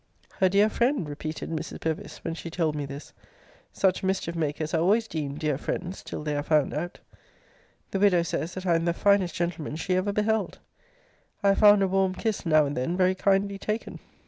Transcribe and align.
Her 0.39 0.49
dear 0.49 0.67
friend! 0.67 1.07
repeated 1.07 1.51
Mrs. 1.51 1.79
Bevis, 1.79 2.23
when 2.23 2.33
she 2.33 2.49
told 2.49 2.75
me 2.75 2.87
this: 2.87 3.13
such 3.71 4.01
mischief 4.01 4.35
makers 4.35 4.73
are 4.73 4.81
always 4.81 5.07
deemed 5.07 5.37
dear 5.37 5.59
friends 5.59 6.01
till 6.01 6.23
they 6.23 6.35
are 6.35 6.41
found 6.41 6.73
out! 6.73 6.97
The 7.91 7.99
widow 7.99 8.23
says 8.23 8.55
that 8.55 8.65
I 8.65 8.73
am 8.73 8.85
the 8.85 8.93
finest 8.93 9.35
gentleman 9.35 9.75
she 9.75 9.93
ever 9.95 10.11
beheld. 10.11 10.57
I 11.43 11.49
have 11.49 11.59
found 11.59 11.83
a 11.83 11.87
warm 11.87 12.15
kiss 12.15 12.47
now 12.47 12.65
and 12.65 12.75
then 12.75 12.97
very 12.97 13.13
kindly 13.13 13.59
taken. 13.59 13.99